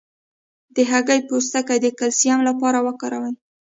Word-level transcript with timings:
د 0.75 0.77
هګۍ 0.91 1.19
پوستکی 1.27 1.77
د 1.81 1.87
کلسیم 1.99 2.39
لپاره 2.49 2.79
وکاروئ 2.87 3.33